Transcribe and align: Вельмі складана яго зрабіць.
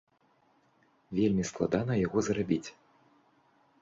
Вельмі 1.19 1.43
складана 1.49 1.93
яго 2.05 2.17
зрабіць. 2.29 2.67